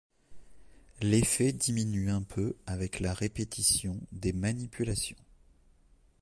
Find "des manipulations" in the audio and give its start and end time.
4.11-5.23